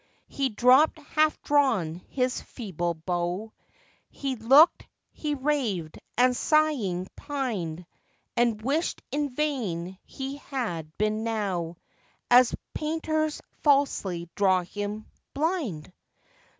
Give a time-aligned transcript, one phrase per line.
[0.29, 3.53] He dropp'd half drawn his feeble bow,
[4.09, 7.85] He look'd, he raved, and sighing pined;
[8.35, 11.77] And wish'd in vain he had been now,
[12.31, 15.93] As painters falsely draw him, blind.